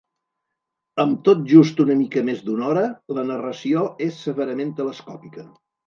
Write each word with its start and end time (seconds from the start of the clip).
Amb 1.03 1.19
tot 1.27 1.43
just 1.51 1.83
una 1.85 1.97
mica 2.01 2.25
més 2.31 2.43
d'una 2.49 2.67
hora, 2.73 2.89
la 3.21 3.29
narració 3.35 3.87
és 4.11 4.21
severament 4.27 4.77
telescòpica. 4.83 5.51